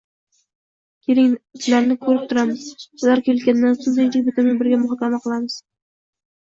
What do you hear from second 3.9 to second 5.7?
tinchlik bitimini birga muhokama qilamiz